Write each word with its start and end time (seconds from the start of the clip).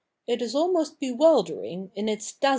It 0.25 0.41
is 0.41 0.55
almost 0.55 0.97
bewildering 0.99 1.91
in 1.93 2.09
its 2.09 2.33
dazi.' 2.33 2.49